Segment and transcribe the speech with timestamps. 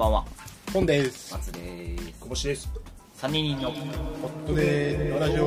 [0.00, 0.24] ばんは。
[0.72, 1.30] 本です。
[1.34, 2.14] 松です。
[2.20, 2.70] 小星です。
[3.18, 3.76] 3人のホ
[4.28, 5.14] ットで。
[5.20, 5.44] ラジオ。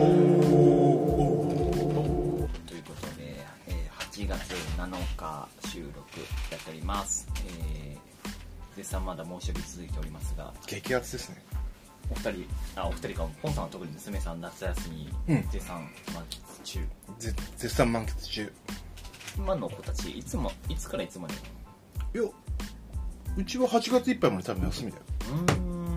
[2.68, 5.98] ということで、えー8月7日収録
[6.52, 10.54] やっております、えー、絶賛まだ猛暑日続いておりますが。
[10.68, 11.44] 激アツですね。
[12.12, 12.46] お二人
[12.76, 13.28] あお二人か。
[13.42, 15.44] ポンさんは特に娘さん夏休みうん。
[15.50, 16.80] 絶賛満喫中、
[17.18, 18.54] ぜ絶賛満喫中。
[19.36, 21.34] 今の子たちいつもいつからいつまで？
[22.20, 22.30] いや
[23.38, 25.04] うちは8月いっぱいまで多分休みだよ。
[25.30, 25.94] うーん。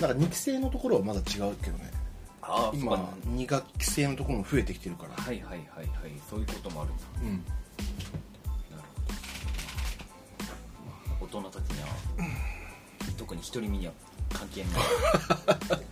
[0.00, 1.90] なんか2期生のところはまだ違うけどね。
[2.42, 3.12] あ今そうか。
[3.28, 5.22] 2学期生のところも増えてきてるから。
[5.22, 5.88] はいはいはいはい。
[6.28, 7.02] そういうこともあるんだ。
[7.22, 7.28] うん。
[8.70, 8.82] なる
[11.18, 11.38] ほど。
[11.38, 11.88] 大人たちには、
[13.16, 13.92] 特に独り身には
[14.32, 15.82] 関係ない。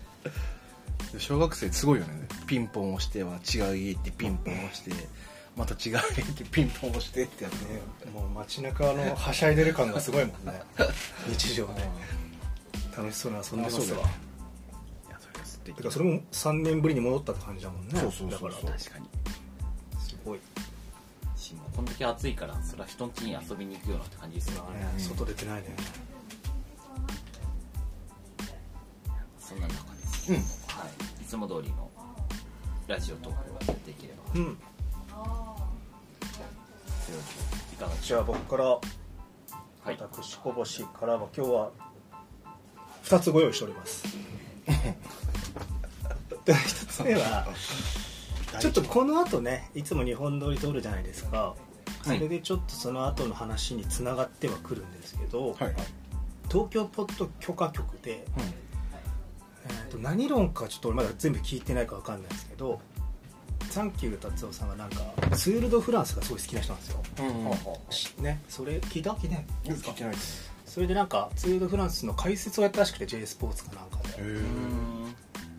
[1.19, 2.29] 小学生すごいよね。
[2.47, 4.91] ピンポン押しては違う家行ってピンポン押して
[5.57, 7.81] また違う家行ってピンポン押してってやってね
[8.13, 10.61] もう街中のはしゃいでる感がすごいもんね。
[11.29, 11.91] 日常ね。
[12.95, 13.81] 楽しそうに遊んでますわ。
[13.81, 14.05] あそうだい
[15.13, 15.77] やそれは素敵。
[15.77, 17.99] てかそれも3年ぶりに戻ったって感じだもんね。
[17.99, 18.51] そうそうそうそう。
[18.51, 18.79] だから。
[18.79, 19.09] 確かに。
[19.99, 20.41] すごい。
[21.37, 24.81] しもうこんだけ暑いからそれは人ん家に遊びに行くようなって感じですよね。
[24.81, 25.75] ね外出てないね。
[29.41, 30.37] そんな中です、うん。
[30.37, 30.43] は
[31.21, 31.91] い、いつも通りの
[32.89, 34.41] ラジオトークをやっていければ。
[34.41, 34.59] うん
[37.73, 38.81] いかがでしじゃあ僕からは
[39.93, 41.71] い私小星からは今日は
[43.05, 44.05] 2つご用意しております。
[46.45, 47.47] で1つ目は
[48.61, 51.55] ちょっとこの後ねいつも日本撮り通るじゃないですか。
[52.03, 55.63] それでちょっとその後の話につながってはくるんですけど、はい。
[55.65, 55.75] はい
[56.51, 58.25] 東京ポッド許可局で、
[59.69, 62.81] えー、と何論かちょっと俺まだ全部聞いてないか分かんないですけど
[63.71, 64.97] サンキュー達夫さんがなんか
[65.37, 67.57] ツール・ド・フランスがすごい好きな人なんですよ、うんうん。
[67.91, 68.43] しね。
[68.49, 69.11] それ聞いた？
[69.13, 69.45] 聞いてない？
[69.65, 74.23] 聞いてないですそれでなんかツール・ド・フランスの解説をやったらしくて J スポーツかなんかで。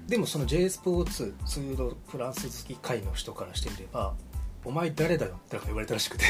[0.07, 4.13] でもその J スポーツツール・ド・フランス好き会の人からしてみれば
[4.63, 6.25] 「お前誰だよ」ってなんか言われたらしくて。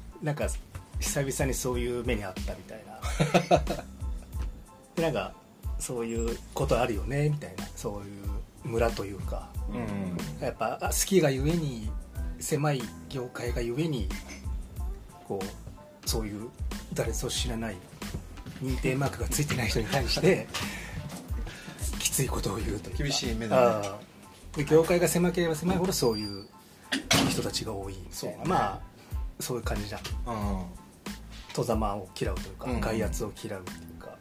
[0.22, 0.48] なんか
[1.00, 3.60] 久々にそういう目にあったみたいな。
[4.96, 5.34] でなんか
[5.78, 7.66] そういうことあるよねみたいな。
[7.76, 8.33] そういう
[8.64, 9.86] 村というかえ
[10.40, 10.44] うん。
[10.44, 11.90] やっぱあ好きがゆえに
[12.40, 14.08] 狭い業界がゆえに
[15.26, 16.48] こうそういう
[16.92, 17.76] 誰そう知らない
[18.62, 20.46] 認定マークがついてない人に対して
[21.98, 23.02] きついことを言うというか。
[23.04, 23.90] 厳しい目だね。
[24.56, 26.46] で業界が狭ければ狭いほどそういう
[27.28, 28.40] 人たちが多いそうね。
[28.44, 28.80] まあ
[29.40, 30.00] そういう感じじゃん。
[30.00, 30.64] うん。
[31.52, 32.80] 戸ざまを嫌うというか、うん。
[32.80, 34.16] 外圧を嫌うっていうか。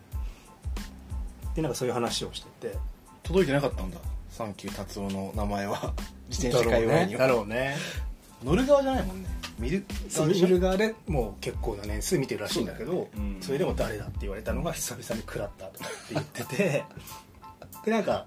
[1.55, 2.77] でなんかそういう話をしてて。
[3.23, 3.97] 届いてなかったんだ
[4.33, 5.93] サンキュー達夫の名前は
[6.27, 7.19] 自転車界隈には。
[7.19, 7.75] だろうね。
[8.43, 9.29] 乗る側じゃないもんね。
[9.59, 9.85] 見る？
[10.27, 13.07] 見る側でもう結構な年数見てるらしいんだけど
[13.39, 16.83] それでも誰だって言われたのが久々に食らったとかって言ってて
[17.85, 18.25] でなんか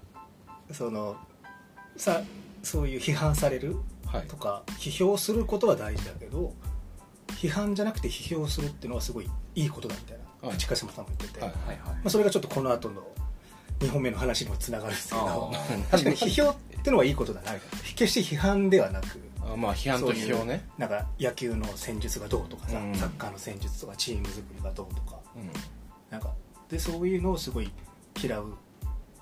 [0.71, 1.17] その
[1.97, 2.21] さ
[2.63, 3.75] そういう批判される
[4.05, 4.27] はい。
[4.27, 6.53] とか批評することは大事だけど
[7.27, 10.47] 批判じゃなくて批評するっていうのはすごいいいことだみたいな。
[10.47, 10.57] はい。
[10.57, 11.77] 口笠さんも言ってて、はいはいはい。
[11.79, 13.05] まあ、それがちょっとこの後の
[13.79, 15.51] 2本目の話にもつながるんですけど。
[15.91, 16.15] 確かに。
[16.15, 17.51] 批評ってのはいいことだな。
[17.95, 19.21] 決して批判ではなく。
[19.41, 20.67] あまあ批判と批評ね。
[20.77, 22.95] なんか野球の戦術がどうとかさ、うん。
[22.95, 25.19] サッカーの戦術とかチーム作りがどうとか。
[25.35, 25.49] うん。
[26.09, 26.33] なんか
[26.69, 27.71] でそういうのをすごい
[28.21, 28.53] 嫌う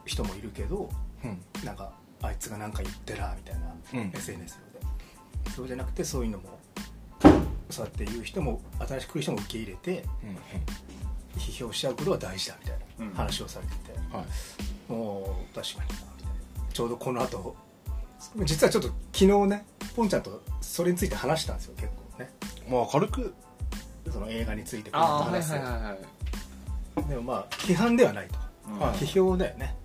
[0.05, 0.89] 人もいるけど
[1.23, 1.41] うん。
[1.63, 4.11] なんかあいつが何か言ってらみたいな、うん。
[4.15, 5.51] SNS で。
[5.51, 6.59] そうじゃなくてそういうのも
[7.69, 10.37] そうやって言う人も新しく来る人も受け入れてうん
[11.39, 13.09] 批評しちゃうことは大事だみたいうん。
[13.11, 14.91] な話をされてて、はい。
[14.91, 15.89] もう確かに。
[16.73, 17.55] ちょうどこの後
[18.43, 19.65] 実はちょっと昨日ね
[19.95, 22.29] ポンちゃんとそれについて話したんですよ結構ね。
[22.69, 23.33] まあ軽く
[24.11, 25.71] その映画についてこの後ああはい話すはいはい。
[25.71, 25.97] はい
[27.09, 28.35] でもまあ批判ではないと、
[28.69, 28.97] うんはい。
[28.97, 29.75] 批評だよね。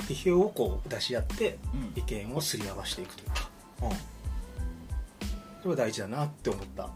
[0.00, 1.92] 批評をこう出し合ってうん。
[1.96, 3.50] 意見をすり合わせていくというか。
[3.82, 3.90] うん。
[5.62, 6.90] それは大事だなって思った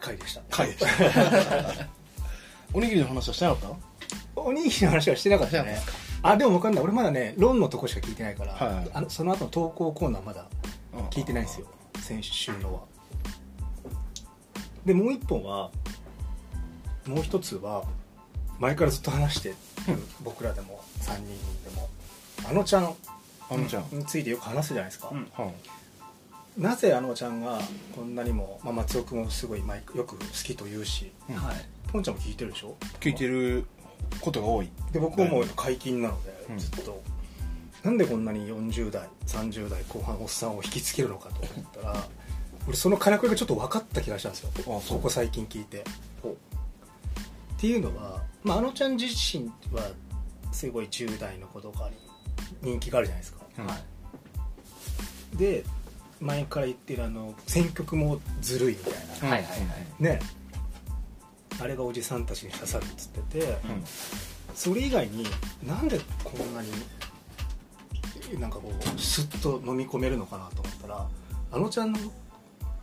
[0.00, 0.42] 回でした。
[0.50, 1.86] 回でした。
[2.74, 3.74] おにぎりの話はしてなかっ
[4.44, 5.78] おにぎりの話はしてなかったね。
[6.22, 6.84] あでも分かんない。
[6.84, 8.90] 俺まだね論のとこしか聞いてないから、はい。
[8.92, 10.46] あのその後の投稿コーナーまだ
[10.92, 11.66] た聞いてないんですよ。
[12.00, 12.80] 先週のは。
[14.84, 15.70] でもう一本は
[17.06, 17.84] もう一つは
[18.58, 19.54] 前からずっと話してる
[20.22, 21.26] 僕らでも3人
[21.64, 21.88] でも
[22.48, 22.94] あのちゃん
[23.50, 23.84] あのちゃん。
[23.92, 25.28] についてよく話すじゃないですか、うん。
[25.32, 25.54] はい。
[26.60, 27.60] なぜあのちゃんが
[27.94, 31.36] こんなにも、まあ、松尾君もすごいマイクよく好きと言うしうん。
[31.36, 31.56] はい。
[31.86, 32.76] ポンちゃんも聞いてるでしょ？
[33.00, 33.64] 聞いてる
[34.20, 34.70] ことが多い。
[34.92, 36.58] で僕ももう解禁なので、うん。
[36.58, 37.02] ずっと。
[37.82, 42.08] なんでこんなに40代30代後半おっさんを引きつけるのかと思ったら
[42.66, 44.50] 俺そのからくりがちょっと分かった気がしたんですよ。
[44.56, 44.98] あそう。
[44.98, 45.84] ここ最近聞いて。
[47.58, 49.90] っていうのは、まあ、あのちゃん自身は
[50.52, 51.96] すごい10代の子とかに
[52.62, 53.40] 人気があるじゃないですか。
[53.58, 53.74] うんは
[55.34, 55.36] い。
[55.36, 55.64] で
[56.20, 59.00] 前から言ってるあの選曲もずるいみたいな。
[59.00, 59.56] うんはいはいは
[60.00, 60.02] い。
[60.02, 60.20] ね
[61.60, 63.84] あれがおじさんたちに刺さるっつっててうん。
[64.54, 65.24] それ以外に
[65.64, 66.68] なんでこんなに
[68.40, 71.06] なんかこうスッと飲み込めるのかなと思ったら
[71.52, 71.94] あのちゃん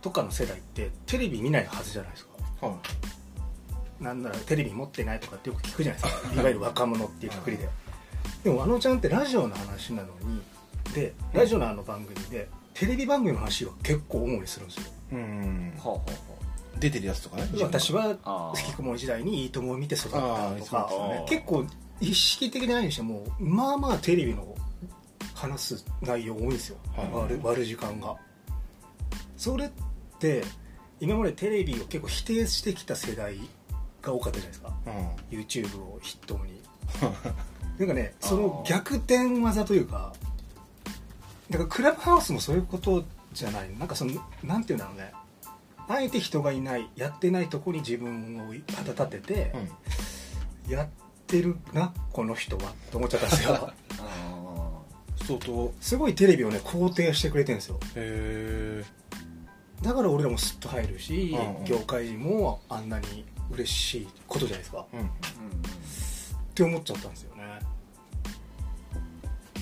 [0.02, 2.28] とかの世代ってテレビ見ないはずじゃないです
[2.62, 2.68] か。
[2.68, 2.78] は
[4.00, 6.34] なんならテレビ持ってないとかってよく聞くじゃないですか。
[6.34, 7.70] いわゆる若者っていうくくりで。
[8.44, 10.42] でもあのちゃんってラジオの話なのに
[10.94, 14.84] でラジオのあの番組でテレビ番組の話は結構主にするんですよ。
[15.12, 15.74] いうん。
[15.78, 16.25] ほうほうほ
[16.80, 17.48] 出てるやつとかね。
[17.62, 21.26] 私は引きこもり時代に「いいとも!」を見て育ったとかね。
[21.28, 21.66] 結構
[22.00, 24.56] 意識的でないにしてもまあまあテレビの
[25.34, 27.10] 話す内容多いんですよ、はい。
[27.12, 28.16] 割る割る時間が。
[29.38, 29.70] それっ
[30.20, 30.44] て
[31.00, 33.38] 今までテレビを結構否定してきた世代
[34.02, 34.74] が多かったじゃないですか。
[35.32, 35.40] うん。
[35.40, 36.62] YouTube を筆頭に。
[37.78, 40.14] なんかねその逆転技というか
[41.50, 43.78] だからクラブハウスもそういうことじゃない。
[43.78, 44.14] なんかその
[44.44, 45.12] なんていうんだろうね
[45.88, 49.54] あえて人がいないやってないとこに自分を旗立てて、
[50.68, 50.88] やっ
[51.28, 53.74] てるなこの人はと思っちゃったんですよ。
[55.26, 55.74] 相当。
[55.82, 57.80] すごいテレビをね肯定してくれてるんですよ。
[57.96, 59.06] へえ
[59.82, 61.66] だから俺らもスッと入るし、うんうん。
[61.66, 64.86] 業界人もあんなに嬉しいことじゃないですか。
[64.94, 65.08] うんーうん。
[65.08, 65.12] っ
[66.54, 67.60] て思っちゃったんですよね。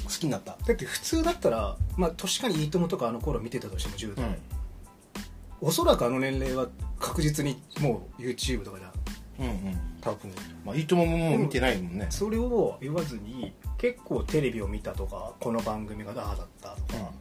[0.06, 0.58] 好きになった。
[0.66, 4.40] だって普通だったらまあ確かに「いいとも!」とかあの頃見てたとしても10代、
[5.66, 6.68] おそらくあの年齢は
[7.00, 8.92] 確実にもう YouTube とかじゃ
[9.40, 9.80] うんうん。
[10.02, 10.30] 多分。
[10.66, 12.08] まあいいともももう見てないもんね。
[12.10, 17.12] それを言わずに結構テレビを見たとかこの番組がああだったとか、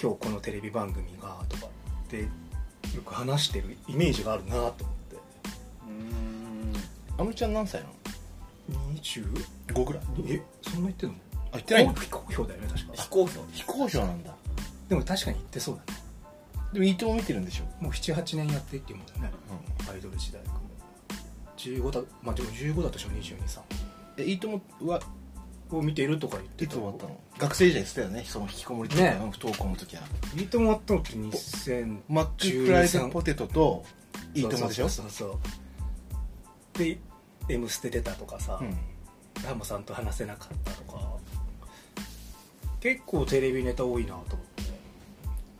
[0.00, 2.28] 今日このテレビ番組がとかってよ
[3.04, 4.84] く話してるイメージがあるなと思って。
[5.88, 7.20] うん。
[7.20, 7.94] あのちゃん何歳なの
[8.94, 10.02] ？25 5ぐらい。
[10.28, 11.16] えそんな言ってんの？
[11.50, 11.94] あ言ってないの？
[11.94, 12.92] 非公表だよね確か。
[12.94, 13.40] 非公表。
[13.50, 14.32] 非公表なんだ。
[14.88, 16.05] でも確かに言ってそうだね
[16.72, 17.82] でもいいとも見てるんでしょ？
[17.82, 19.30] もう78年やってっていうもんね。
[19.90, 20.42] アイドル時代。
[20.42, 20.54] から
[21.56, 23.60] 15だまあでも15だとしても223
[24.18, 25.00] えいいともは
[25.70, 27.18] を見てるとか言っていつ終わったの？
[27.38, 29.16] 学生時代してたよねその引きこもりとか、ね。
[29.18, 30.02] 不登校の時は。
[30.36, 33.84] いいともあったのって2000マックフライドポテトと
[34.34, 34.88] いいともでしょ？
[34.88, 35.38] そうそうそ
[36.74, 36.78] う。
[36.78, 36.98] で
[37.48, 38.76] 「M ステ」出たとかさ、うん。
[39.44, 41.16] ラモさんと話せなかったとか。
[42.80, 44.36] 結構テレビネタ多いなと思って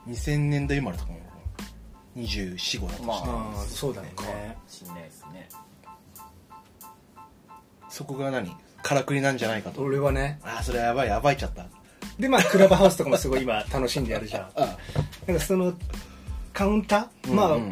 [0.07, 1.19] 2000年代生まれとかも
[2.17, 4.13] 245だとして、まああそうだね。
[4.69, 5.49] しんないですね。
[7.89, 8.57] そこが何？
[8.83, 9.83] からくりなんじゃないかと。
[9.83, 10.39] 俺はね。
[10.43, 11.67] ああそれやばいやばいちゃった。
[12.19, 14.51] でまあクラブハウスとかもすごい今楽しんでやるじゃん。
[14.57, 14.79] あ
[15.27, 15.75] なんかその
[16.53, 17.69] カウンター、まあ、うんうん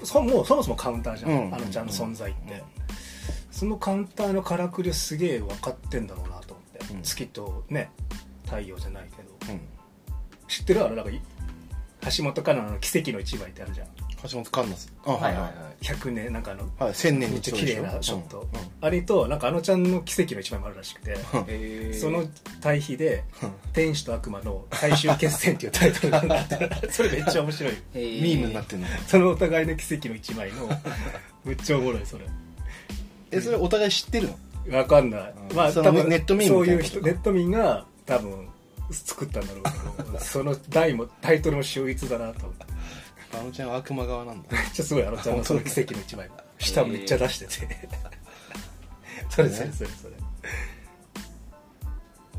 [0.00, 2.60] うんそもうそもそもカウンターじゃん、うんあのちゃんの存在って、うん
[3.50, 7.02] そのカウンターのからくりをすげえ分かってんだろうなと思って、うん。
[7.02, 7.90] 月とね
[8.44, 9.52] 太陽じゃないけど。
[9.52, 9.60] うん。
[10.48, 10.86] 知ってる？
[10.86, 11.20] あのなんかい
[12.16, 13.86] 橋本環奈の奇跡の一枚ってあるじゃん。
[14.22, 15.10] 橋本環奈さん。
[15.10, 15.42] あはいはい。
[15.42, 18.44] はい100年なんかあのはい千年にめっちゃ綺麗なショット、うん。
[18.44, 22.24] うんあれとなんかあのちゃんの奇跡の一枚もあるらしくてへーその
[22.60, 23.24] 対比で
[23.72, 27.72] 「天使と悪魔の最終決戦」っていうタイトルがあって それめっちゃ面白い。
[27.94, 28.22] へー。
[28.22, 28.86] ミームになってんの。
[29.06, 30.68] そのお互いの奇跡の一枚の
[31.44, 32.26] めっちゃおもろいそれ。
[33.30, 34.28] えそれお互い知ってる
[34.68, 34.76] の？
[34.76, 35.56] わかんない、うん。
[35.56, 37.08] まあその多分ネットミーそういうムみたいなこと？
[37.08, 38.48] 人ネット民が多分
[38.94, 42.66] 作ったんだろうけどその題もタイトルも秀逸だなと思って。
[43.32, 44.48] あのちゃんは悪魔側なんだ。
[44.50, 46.28] めっちゃすごいあのちゃんのその奇跡の一枚
[46.58, 47.88] 下めっちゃ出してて。
[49.28, 50.14] それそれそれそれ。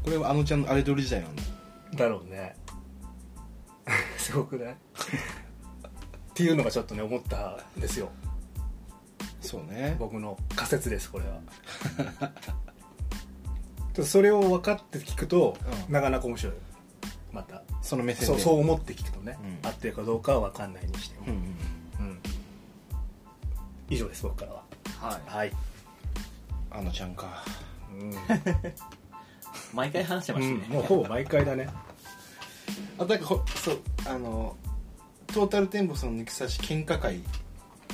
[0.04, 1.44] これはあのちゃんのアイドル時代なんだ。
[1.96, 2.56] だろうね。
[4.18, 4.74] すごくない？
[4.74, 4.76] っ
[6.34, 8.10] ていうのがちょっとね思ったんですよ。
[9.40, 9.96] そうね。
[9.98, 11.40] 僕の仮説ですこれは。
[11.40, 11.42] で
[14.04, 15.58] それを分かって聞くと、
[15.88, 15.94] うん。
[15.94, 16.54] なかなか面白い。
[17.32, 18.26] またその目線で。
[18.28, 19.68] そうそう思って聞くとね、うん。
[19.68, 22.20] 合ってるかどうかは分かんないにしても、うんうんうん。
[23.90, 24.64] 以上です僕からは。
[25.00, 25.22] はい。
[25.30, 25.52] はい、
[26.72, 27.44] あのちゃんか。
[28.00, 28.16] うん。
[29.74, 30.44] 毎回話してまうん。
[30.44, 31.70] したね、もうほぼ毎回だね。
[32.98, 34.56] あなんかほそうあの
[35.28, 37.22] トータルテンボスの抜き差し喧嘩会。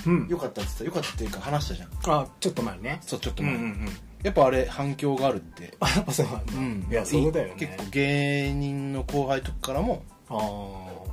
[0.05, 0.27] うん。
[0.27, 0.83] よかったって言った。
[0.85, 1.89] よかったっていうか話したじゃん。
[2.21, 2.99] あちょっと前ね。
[3.01, 3.89] そうちょっと前、うんうんうん
[4.23, 5.75] やっぱあれ反響があるって。
[5.79, 6.87] あ やっぱそうなんだ、うん。
[6.89, 7.53] いやそうだよね。
[7.57, 11.07] 結構芸人の後輩とかからもああの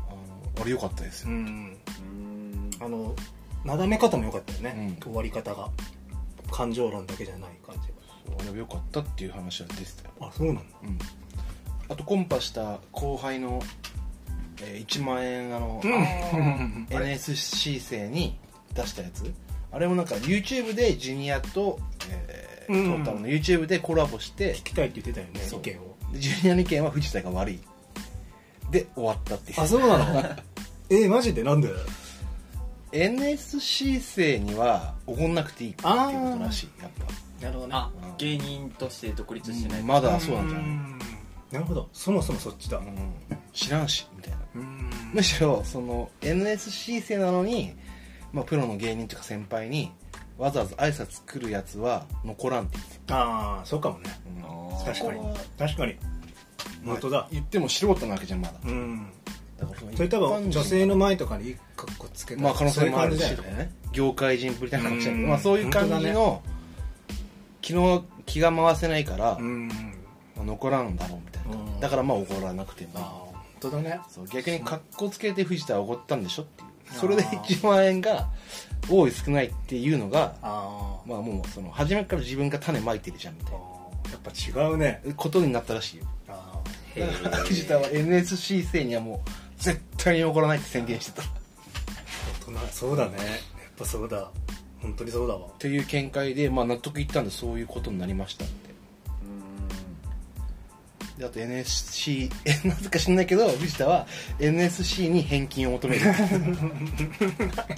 [0.61, 1.39] あれ良かったですよ、あうん。
[1.39, 2.71] うん。
[2.81, 3.15] あの
[3.65, 5.03] なだめ方も良かったよね、うん。
[5.03, 5.71] 終わり方が。
[6.51, 7.89] 感情論だけじゃない感じ
[8.27, 10.63] そうあれは良かったっていう話は出てたよ、があそうなんだ。
[10.85, 10.99] うん、
[11.89, 13.61] あとコンパした後輩の、
[14.63, 16.87] えー1万円あの、うん。
[16.91, 18.39] NSC 生に
[18.73, 19.33] 出したやつ。
[19.73, 22.34] あれもなんか YouTube でジュニアと、えーうん
[22.67, 25.61] トータルの YouTube でコラボして聞きたいって言ってたよねそう。
[25.61, 25.97] 意見を。
[26.13, 27.61] でジュニアの意見は藤田が悪い。
[28.71, 29.61] で終わったっていう。
[29.61, 30.21] あそうなの？
[30.91, 31.43] えー、マジで？
[31.43, 31.69] なんで
[32.93, 35.91] ？NSC 生にはおごんなくていいっていう
[36.33, 36.69] ことらしい。
[36.83, 36.91] やっ
[37.43, 37.91] なるほどあ。
[38.09, 40.67] うん芸人として独立しないぱまだそうなんじゃない？
[41.53, 41.89] なるほど。
[41.93, 42.79] そもそもそっちだ。
[42.79, 43.13] うん。
[43.53, 44.39] 知らんしみたいな。
[44.55, 44.91] うん。
[45.13, 47.75] むしろその NSC 生なのに、
[48.33, 49.91] まあ、プロの芸人とか先輩に
[50.39, 54.11] わざわざ挨拶来るやつは残らんって言ってああそうかもね。
[54.41, 55.35] た、あー確かに。
[55.59, 55.97] 確かに。
[56.85, 57.29] 本当だ。
[57.31, 58.55] 言っても素人なわけじゃんまだ。
[58.65, 59.07] うん。
[59.59, 63.71] だからそれ多分女性の前とかにいい格好つけたまあ可能性もあるしね。
[63.93, 65.29] 業界人ぶりな話だけど、うん。
[65.29, 66.43] まあ、そういう感じの、
[67.63, 69.69] 昨日気が回せないから、うん。
[70.37, 71.81] まあ残らんだろうみたいな、うん。
[71.81, 72.91] だからまあ怒らなくても。
[72.97, 74.01] ああ本当だね。
[74.09, 76.69] そう逆に格好つけて藤田は怒ったんでしょっていう。
[76.93, 78.29] それで1万円が
[78.89, 83.75] 多い少ないっていうのがあまあもうその初めから自分が種まいてるじゃんみたいあ
[84.11, 85.03] やっぱ違うね。
[85.05, 86.05] なことになったらしいよ。
[86.29, 86.61] あ
[86.95, 87.47] へだからー。
[87.47, 91.23] 藤田は NSC 生にはもう絶対に怒らないって宣言してた。
[91.23, 91.27] っ
[92.47, 93.17] 大人そうだね。
[93.17, 93.27] やっ
[93.77, 94.31] ぱそうだ。
[94.81, 95.49] 本当にそうだわ。
[95.59, 98.45] ていう見解で、まあ、納得いったんでそういうことになりました
[101.19, 104.07] であと NSC えなぜか知んないけど藤田は
[104.41, 106.07] NSC に返金を求める。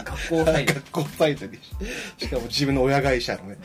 [0.04, 1.58] 学校入る学校サイトに
[2.16, 3.56] しかも自分の親会社のね。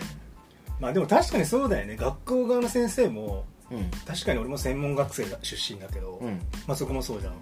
[0.80, 1.96] まあでも確かにそうだよね。
[1.96, 3.90] 学校側の先生もうん。
[4.06, 6.42] 確かに俺も専門学生だ出身だけど、うん。
[6.68, 7.34] まあそこもそうじゃん。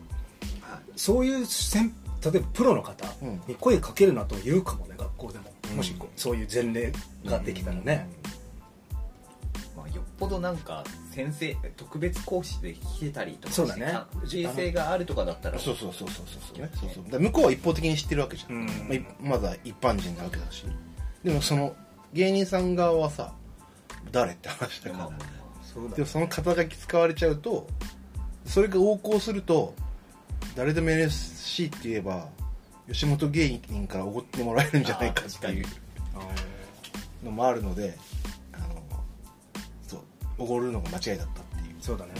[0.95, 1.91] そういう先
[2.24, 3.41] 例えばプロの方うん。
[3.48, 6.91] に声かけるなと言うかもね学校でも、うんもしこうそういう前例
[7.25, 8.33] ができたらね、まあ、
[9.93, 14.00] よっぽどなんか先生特別講師で来てたりとかそうだね。
[14.25, 15.60] 人生があるとかだったら。
[15.60, 16.69] そうそうそうそうそうそうね。
[16.75, 17.19] そうそう。
[17.19, 18.65] 向こうは一方的に知ってるわけじゃん、うん。
[18.65, 20.65] まあい、まだ一般人なわけだし。
[21.24, 21.75] でもその
[22.13, 23.34] 芸人さん側はさ
[24.12, 25.25] 誰って話だから、まあまあま
[25.62, 27.67] そうだでもその肩書き使われちゃうと
[28.46, 29.74] それが横行すると
[30.55, 32.27] 誰でも NSC って言えば
[32.88, 35.65] 吉本芸人からおごってもらえるんじゃないかっていう
[36.15, 37.96] あのもあるので
[40.39, 41.75] おごるのが間違いだったっていう。
[41.77, 42.12] ーそうだね。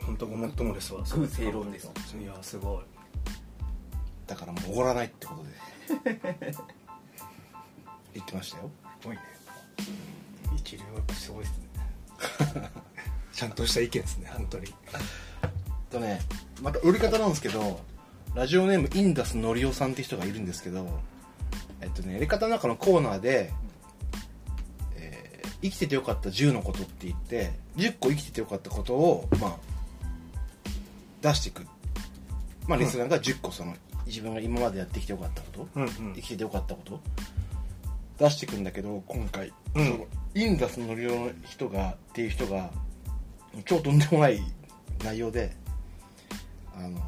[0.00, 1.02] 本当ごもっともですわ。
[1.02, 1.90] 空正論です。
[2.20, 2.82] いやすごい。
[4.26, 6.54] だからもうおごらないってことで。
[8.14, 8.70] 言ってましたよ。
[9.00, 9.22] すごいね。
[10.56, 12.70] 一流はすごいですね。
[13.32, 14.30] ちゃんとした意見ですね。
[14.34, 14.74] 本当に。
[15.90, 16.20] とね
[16.62, 17.80] また売り方なんですけど
[18.34, 20.86] ラジオネームインダスのりおさんって人がいるんですけど
[21.80, 23.67] えっとねやり方の中のコーナーで、えー
[25.62, 29.56] 生きててよかった10のことって言って10個生きててよかったことをまあ
[31.22, 31.66] 出していく。
[32.66, 33.74] まあリスナーが10個その
[34.06, 36.14] 自分が今までやってきてよかったこと、うんうん。
[36.14, 37.00] 生きててよかったこと
[38.18, 39.86] 出していくんだけど今回、うん。
[39.86, 42.70] そのインダスのりおの人がっていう人が
[43.64, 44.40] 超とんでもない
[45.04, 45.56] 内容で
[46.76, 47.00] あの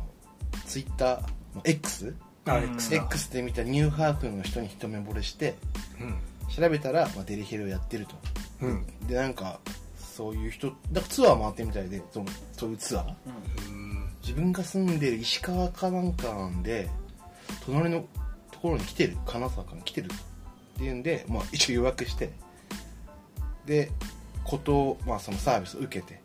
[0.66, 1.21] ツイッター
[1.64, 2.14] X?
[2.47, 2.97] X だ。
[2.97, 5.54] X で見たニューハーフの人に一目惚れして
[6.00, 6.14] うん。
[6.50, 8.14] 調べたら、まあ、デリヘルをやってると
[8.62, 9.06] うん。
[9.06, 9.60] でなんか
[9.96, 13.14] そういう人だからツアー回ってるみたいでそのそういうツアー。
[13.68, 14.08] うん。
[14.22, 16.88] 自分が住んでる石川かなんかなんで
[17.64, 18.04] 隣の
[18.50, 22.30] ところに来てる金沢から来てるっていうんで、まあ、一応予約して
[23.66, 23.90] で
[24.44, 26.20] ことを、まあ、そのサービスを受けて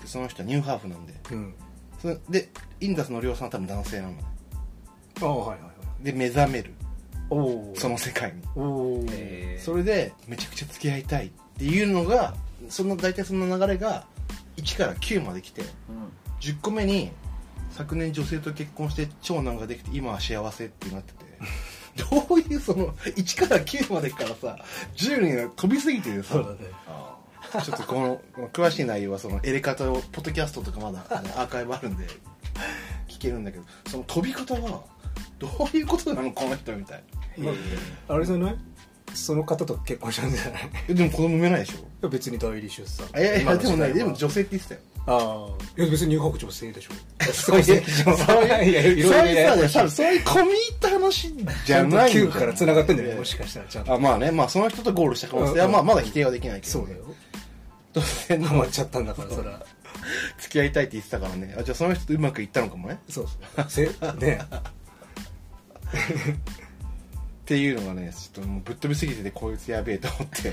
[0.00, 1.54] でその人はニューハーフなんでうん。
[2.00, 2.48] それで
[2.80, 4.14] インダスの量さんは多分男性なの。
[5.20, 5.68] ああはいはいは
[6.00, 6.04] い。
[6.04, 6.74] で目覚める
[7.74, 9.58] その世界に。
[9.58, 12.34] それでめちゃくちゃ付き合いたいっていうのが
[12.68, 14.04] その大体その流れが
[14.56, 15.68] 1から9まで来てうん。
[16.40, 17.10] 10個目に
[17.70, 21.32] 昨年女性と結婚して長男ができて今は幸せってなってて。
[22.10, 24.56] どういうその1から9までからさ
[24.96, 26.56] 10に飛びすぎてるさそうだね。
[26.86, 31.04] あちょっとこのこの詳しい内容はそのエレカタをポッドキャストとかまだ
[31.36, 32.06] アーカイブあるんで
[33.08, 34.82] 聞けるんだけどその飛び方は
[35.38, 37.21] どういうことなのこの人みたいーへー
[38.08, 38.56] あれじゃない？
[39.14, 40.62] その方と結婚したんじゃない？
[40.62, 41.86] いえでも子供産めないでしょ？
[42.02, 43.06] や別に代理出産。
[43.12, 43.94] あいやいやでもね今の時代は。
[43.94, 44.80] でも女性って言ってたよ。
[45.04, 45.80] ああ。
[45.80, 46.90] いや別に入国女性でしょ。
[47.32, 51.34] そういう、そういう、いやいろいろそういうさ、そういう込み入った話
[51.66, 53.94] じゃないん9から繋がってんだよねもししかしたらちゃんと。
[53.94, 55.58] あ、まあね、まあその人とゴールした可能性。
[55.58, 55.72] は、うん。
[55.72, 57.00] まあまだ否定はできないけど、そうだよ。
[57.92, 59.66] 突然のハマっちゃったんだからそら
[60.38, 61.54] 付き合いたいって言ってたからね。
[61.58, 63.00] あ、じゃあその人とうまくいったのかもね。
[63.08, 63.66] そうそう。
[63.68, 63.86] せ
[64.18, 64.40] ね
[67.42, 70.50] っていうのがね、ちょっともうぶっ飛びすぎててこいつやべえと思って、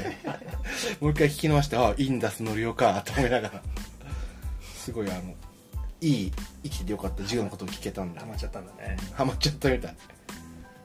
[0.99, 3.61] もう一回聞き直して、あ、インダスのりおか、と思いながら、
[4.75, 5.35] すごいあの、
[6.01, 6.31] いい、
[6.63, 8.21] 生きててよかった10のことを聞けたんだ。
[8.21, 8.27] ハ。
[8.27, 8.97] マっちゃったんだね。
[9.13, 9.95] ハマっちゃったみたい。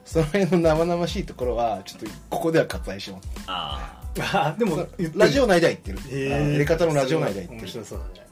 [0.05, 3.27] その辺の生々しいところはちょっとここでは割愛します。
[3.47, 6.35] ああでもラジオ内では言ってる、へー。
[6.37, 8.24] あのやり方のラジオ内では言って面る白そうだね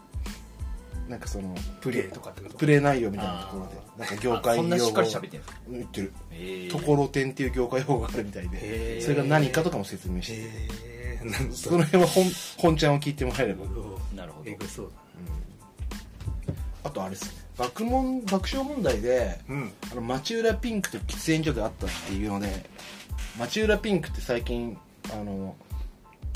[1.09, 2.57] なんかそのプレイとかってこと？
[2.57, 3.75] プレイ内容みたいなところで。
[3.97, 6.13] なんか業あ界そんなしっかり用語喋ってんす言ってる。
[6.31, 9.01] へえところてんっていう業界用語があるみたいへでー。
[9.01, 10.33] それが何かとかも説明して。
[10.33, 12.25] へえなんその辺は本
[12.57, 13.65] 本ちゃんを聞いてもらえれば。
[14.15, 14.49] なるほど。
[14.49, 14.91] えぐそう
[16.83, 17.43] あとあれですね。
[17.57, 19.71] 爆問爆笑問題でだうん。
[19.91, 22.65] あの町浦ピンクと喫煙所であったっていうので
[23.37, 24.77] 町浦ピンクって最近
[25.13, 25.55] あの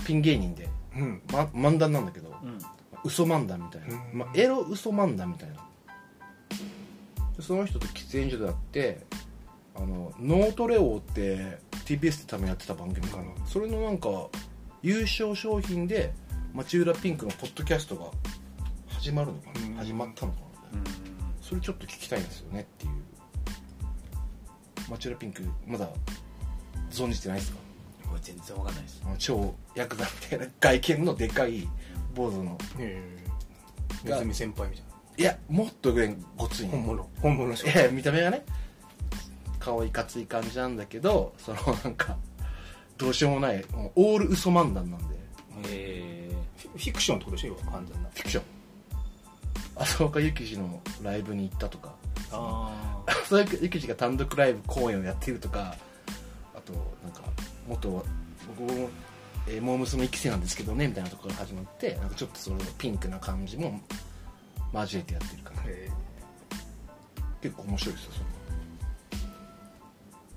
[0.06, 1.22] ピン芸人で、うん。
[1.32, 2.60] ま、漫談なんだけど、うん
[3.08, 4.20] 嘘漫談みたいな、うん。
[4.20, 5.56] まあ、エロ嘘漫談みたいな。
[7.36, 9.06] でその人と喫煙所であって
[9.76, 13.24] あのノートレオって TBS で多分やってた番組かな。
[13.46, 14.10] それのなんか
[14.82, 16.14] 優勝商品で
[16.54, 18.06] 町浦ピンクのポッドキャストが
[18.88, 19.76] 始まるのかな、うん。
[19.76, 20.40] 始まったのか
[20.74, 20.84] な、うん。
[21.42, 22.92] それちょっと聞きたいんですよねっていう。
[24.90, 25.90] 町浦ピンクまだ
[26.90, 27.58] 存じてないですか？
[28.08, 29.04] これ全然わかんないです。
[29.20, 31.68] 超ヤクザみたいな外見のでかい
[32.18, 32.58] 坊主の。
[32.80, 33.02] へ
[34.04, 34.86] えネズミ先輩みたい
[35.20, 36.64] いやもっと上ごつい。
[36.66, 37.10] な本物。
[37.22, 37.68] 本物の人。
[37.68, 38.44] いや見た目がね
[39.60, 42.18] 顔いかつい感じなんだけどそのなんか
[42.98, 45.18] どうしようもないもうオール嘘漫談なんで。
[45.70, 47.56] へフィフィクションってことでしょ？
[47.72, 48.10] 完全な。
[48.14, 48.44] フィクション。
[49.76, 51.94] 浅岡幸二のライブに行ったとか。
[52.32, 55.76] あ浅岡幸二が単独ライブ公演をやっているとか
[56.54, 57.22] あとなんか
[57.68, 58.04] 元は
[58.60, 58.90] 僕も、
[59.50, 60.06] えー、モー娘。
[60.06, 63.80] 一期生なんですけどねみたいなところから始まってなんかちょっとそのピンクな感じも
[64.74, 65.90] 交えてやってるからへ
[67.42, 68.12] 結構面白いですよ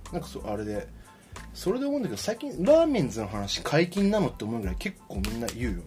[0.06, 0.86] それなんかそうあれで
[1.54, 5.84] それで思うんだけど最近ラーメンズの話解禁なのって思うぐらい結構みんな言うよね。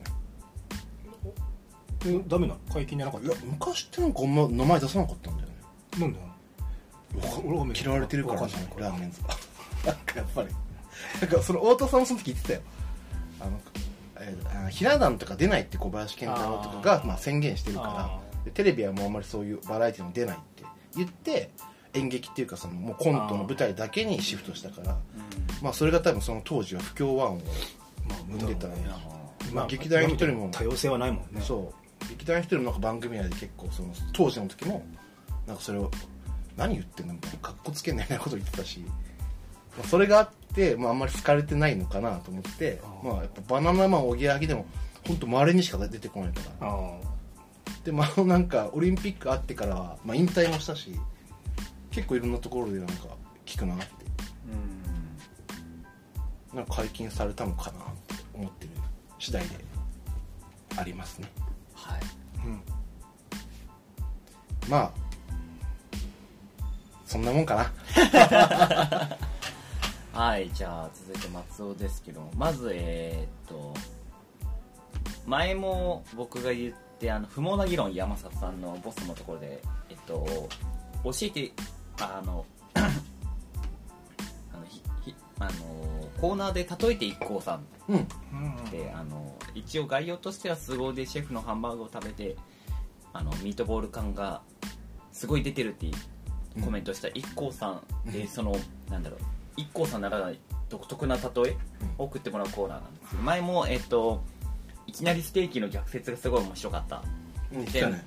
[2.06, 2.60] えダメなの？
[2.72, 5.56] 解禁じゃなかっいや昔ってなんかあんま名前出さなかったんだよね。
[5.92, 6.20] たなんで
[7.80, 8.72] 嫌われてるからわかんない。
[8.78, 9.30] ラーメンズが
[9.86, 10.50] なんかやっぱり。
[11.22, 12.62] なんかその太田さんもその時言ってたよ
[13.44, 13.60] あの、
[14.18, 20.64] えーひな壇とか出ないって小林健太郎とかがまあ、宣言してるかあらでテレビはもうあんまりそういうバラエティーも出ないって
[20.96, 21.50] 言って
[21.94, 24.98] 演劇っていうかそのもうコントの舞台だけにシフトしたから
[25.62, 27.42] まあそれが多分その当時は不協和音を
[28.08, 31.42] まあ無生んでたらね駄まあ劇団一人も多様性はないもんね。
[31.42, 32.10] そう。
[32.10, 34.86] 劇団一人もなんか番組内で結構その当時の時も
[35.48, 35.90] なんかそれを
[36.58, 38.84] 何言ってんのみたいなかっこつけんなみたいなこと言ってたし、
[39.78, 43.08] まあ、それがあって、まあ、あんまり好かれてないのかなと思ってあー。
[43.08, 44.66] まあやっぱバナナマンおぎやはぎでも
[45.08, 46.68] 本当稀にしか出てこないから。
[46.70, 46.98] あ
[47.84, 50.98] でまあなんかオリンピックあってからは、まあ、引退もしたし
[51.92, 52.94] 結構いろんなところでなんか
[53.46, 53.84] 聞くなって。
[56.52, 56.58] うん。
[56.58, 58.72] なんか解禁されたのかなって思ってる
[59.20, 59.50] 次第で
[60.78, 61.30] ありますね。
[61.74, 62.00] はい。
[62.00, 62.62] あうん。
[64.70, 64.92] まあ
[67.06, 69.18] そんなもんかな
[70.14, 73.74] はいじゃあ続いて松尾ですけどまずえーっと
[75.26, 80.24] 前も僕が言ってあの不毛な議論山里さんのボスのところでえっと
[81.04, 81.52] 教えて
[82.00, 82.46] あの
[82.76, 82.80] あ
[84.58, 85.52] のひひあの
[86.22, 88.08] コーナーで例えて一行さんうん。
[88.34, 92.36] うんであの一応概要としては凄腕でシェフのハンバーグを食べて
[93.14, 94.42] あのミートボール感が
[95.12, 95.88] すごい出てるって
[96.64, 98.28] コメントした IKKO さんで、うん。
[98.28, 98.56] その
[98.92, 99.20] なんだろう
[99.58, 100.40] IKKO さんならない
[100.70, 101.58] 独特な例え
[101.98, 103.10] を送ってもらうコーナーなんです。
[103.12, 104.24] けど前もえっと
[104.88, 107.04] いきなりステーキの逆説がすごい面白かった。
[107.54, 108.04] うん来たね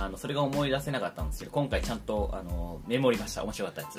[0.00, 3.42] あのそれが思い出せなかったんですけど今回ちゃんとあのメモりました。
[3.44, 3.98] 面白かったやつ。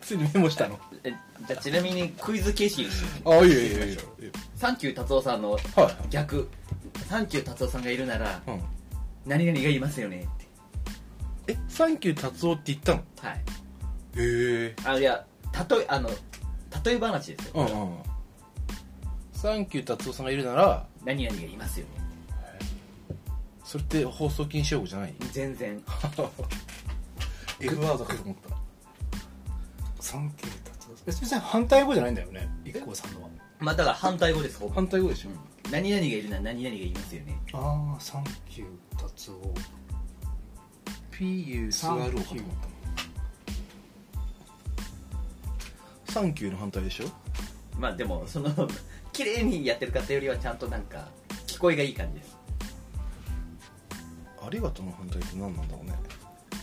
[0.00, 0.78] ついにメモしたの？
[1.04, 1.14] え
[1.46, 4.32] じゃあちなみにクイズ形式ですあいいよいいよいいよいいよ。
[4.54, 5.60] サンキュー達夫さんのはい。
[6.10, 6.48] 逆。
[7.08, 8.62] サンキュー達夫さんがいるならうん。
[9.26, 10.45] 何々がいますよねって
[11.48, 13.02] えサンキュー達夫って言ったの？
[13.20, 13.38] はい。
[13.38, 13.42] へ
[14.16, 14.76] え。
[14.84, 15.24] あいや
[15.70, 16.10] 例えあの
[16.84, 17.96] 例え話ですよ、うんうん
[19.32, 21.92] サンキュー達夫さんがいるなら何々がいますよね。
[23.64, 25.14] それって放送禁止用語じゃない？
[25.30, 25.82] 全然。
[27.60, 30.02] F ワードかと思った。
[30.02, 32.48] サンキュー達夫別に反対語じゃないんだよね？
[32.64, 33.28] 一光さんのは。
[33.58, 34.58] まあだから反対語です。
[34.58, 35.70] ほぼ反対語でしょ、うん。
[35.70, 37.38] 何々がいるなら何々がいますよね。
[37.52, 39.52] ああサンキュー達夫
[41.18, 42.44] PU スワローかと思っ
[46.06, 46.52] たサンキュー。
[46.52, 47.06] の反対でしょ？
[47.78, 48.50] まあでもその
[49.12, 51.08] 綺麗にやってる方よりはちゃんとなんか
[51.46, 52.36] 聞こえがいい感じです。
[54.44, 55.94] ありがとうの反対って何なんだろうね。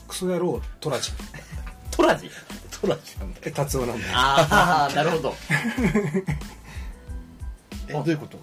[0.08, 1.12] クソ野郎トラジ。
[1.92, 2.30] トラジ？
[2.82, 4.13] トラジなんだえ達夫なんだよ。
[4.16, 5.36] ああなるほど。
[7.88, 8.39] えどういうこと？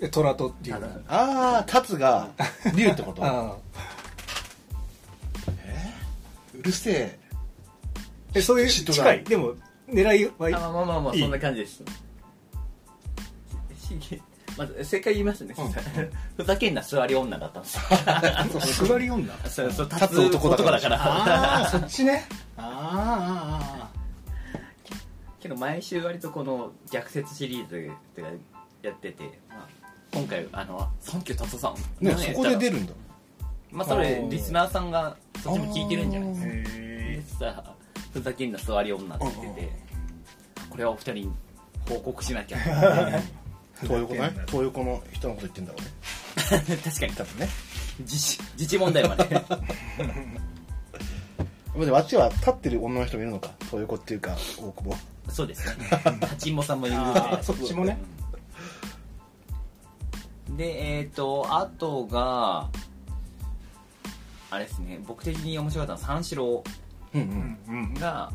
[0.00, 2.30] えトラトっていああタツが
[2.74, 3.24] 竜ってこと？
[3.24, 3.58] あう
[6.64, 7.18] るせえ。
[8.34, 9.24] えそういう近い。
[9.24, 9.54] でも
[9.88, 11.20] 狙いはあまあまあまあまあいい。
[11.20, 11.82] そんな感じです。
[14.00, 14.22] し
[14.56, 15.72] まず正解言いますね、うん
[16.36, 22.24] ふざけんな座り女だったんですよ座り女そうそう立立つ男だからだからああそっちね
[22.56, 23.90] あ
[25.40, 28.28] けど毎週割とこの逆説シリーズとか
[28.82, 29.68] やってて、まあ、
[30.12, 31.74] 今回あの「サンキュー達夫さん」
[32.04, 32.92] ねそこで出るるんだ
[33.70, 37.74] まあそれリスナーさんがそっちも聞いてるんじゃないですか。
[38.14, 39.72] ふざけんな座り女って言ってて
[40.70, 41.32] これはお二人に
[41.86, 42.58] 報告しなきゃ。
[43.82, 46.76] 東横ね東横の人のこと言ってんだろうね。
[46.82, 47.12] 確かに。
[47.12, 47.48] 多分ね。
[48.00, 49.24] 自治自治問題まで。
[51.84, 53.50] でもあっちは立ってる女の人もいるのか？
[53.64, 54.96] 東横っていうか大久保。
[55.30, 55.86] そうですね。
[56.22, 57.42] 立ちんぼさんもいるんで。
[57.42, 57.98] そっちもね。
[60.56, 62.70] でえっ、とあとが
[64.54, 65.00] あれですね。
[65.04, 66.64] 僕的に面白かったのは三四郎。
[67.14, 68.32] うんううんが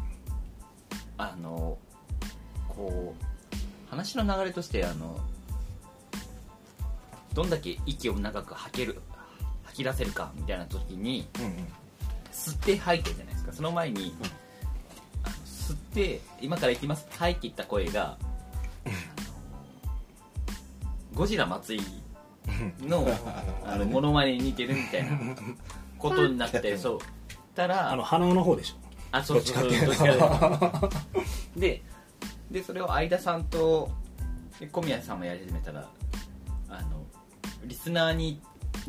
[1.18, 1.78] あの
[2.70, 5.20] こう話の流れとしてあの
[7.34, 9.02] どんだけ息を長く吐ける
[9.64, 11.52] 吐き出せるかみたいな時にうんうん
[12.32, 13.54] 吸って吐いてるじゃないですか。
[13.54, 14.16] その前に、
[15.24, 17.06] あの吸って今から行きます。
[17.12, 18.18] 吐いていった声が、
[21.14, 21.82] ゴジラ松井
[22.82, 23.06] の
[23.66, 25.18] あのモノマネに似てるみたいな
[26.00, 27.00] ことになってそう。
[27.56, 28.76] たらあの鼻の方でしょ。
[29.12, 30.92] あそうそうそうどっちか
[31.56, 31.82] でで
[32.52, 33.92] でそれを相田さんと
[34.60, 35.88] で小宮さんもやり始めたら
[36.70, 37.06] あの
[37.64, 38.42] リスナーに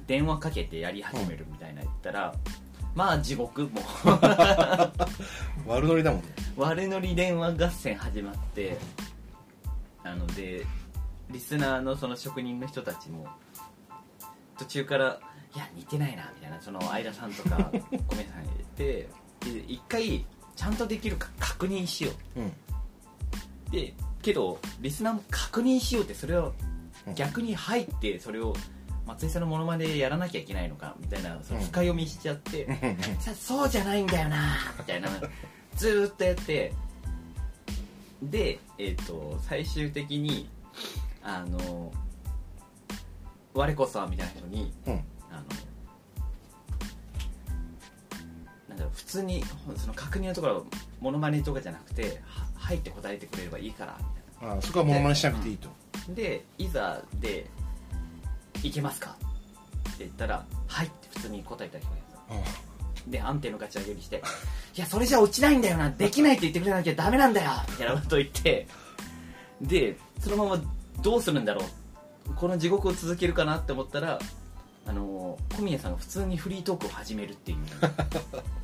[0.06, 2.34] 電話かけてやり始めるみたいな言ったら、
[2.94, 3.80] まあ地獄も。
[5.66, 6.28] う 悪ノリだもんね。
[6.56, 8.76] 悪乗り電話合戦始まって
[10.02, 10.66] なので
[11.30, 13.26] リスナーのその職人の人たちも
[14.58, 15.20] 途中から
[15.54, 19.08] 「いや似てないな」みたいなその相田さんとか 小宮さんに言って
[19.40, 20.24] で一回
[20.56, 23.72] ちゃんとできるか確認しよう。
[23.72, 26.54] でけどリスナーも確認しようってそれを
[27.06, 27.14] うん。
[27.14, 28.54] 逆に入ってそれを
[29.06, 32.68] 松井さんのモノマネでやらなきゃいけないのかみたいなその深読みしちゃって、
[33.18, 35.08] さそうじゃないんだよなみたいな
[35.74, 36.72] ずーっとやって
[38.22, 40.48] でえっ、と最終的に
[41.22, 41.92] あの
[43.54, 45.04] 我こそはみたいな人にうん
[49.00, 49.42] 普通に
[49.76, 50.66] その確認のところ
[51.00, 54.04] モノマネとかじゃなくては入って答えてくれればいいからみ
[54.40, 54.56] たいな。
[54.58, 55.68] あそこはモノマネしなくていいと。
[56.10, 57.46] でいざで
[58.62, 59.16] 「いけますか?」
[59.90, 63.08] って言ったら「はい」って普通に答えた人がいる。
[63.08, 64.22] んで安定のガチ上げにして
[64.76, 68.68] 「いやそれじゃ落ちないんだよなできないって言ってくれなきゃダメなんだよ」みたいなことを言って
[69.62, 70.62] でそのまま
[71.00, 72.34] どうするんだろう。
[72.36, 74.20] この地獄を続けるかなって思ったら
[74.86, 77.58] あの小宮さんが普通にフリートークを始めるっていう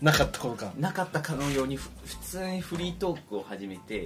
[0.00, 0.72] なかったことか。
[0.78, 4.04] なかったかのようにふ普通にフリートークを始めて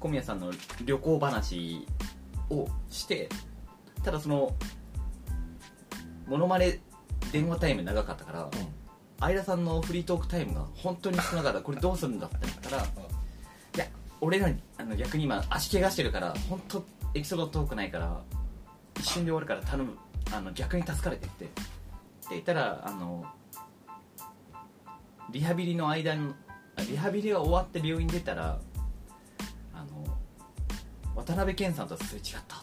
[0.00, 0.52] 小宮さんの
[0.84, 1.86] 旅行話
[2.50, 3.28] をして
[4.04, 4.54] ただその
[6.26, 6.80] モノマネ
[7.32, 8.50] 電話タイム長かったから、
[9.20, 11.60] 相田さんのフリートークタイムが本当に少なかった。
[11.60, 13.86] これどうするんだってなったらいや
[14.20, 14.48] 俺ら
[14.78, 18.20] あの逆に今足怪我してるから本当エピソードトークないから
[18.98, 19.96] 一瞬で終わるから頼む。
[20.32, 21.44] あの逆に助かれてって。
[21.44, 21.54] って
[22.30, 23.24] 言ったらあの
[25.30, 26.34] リハビリの間に
[26.76, 28.58] あリハビリが終わって病院出たら
[29.74, 30.06] あの
[31.14, 32.56] 渡辺謙さんとすれ違った。
[32.56, 32.60] っ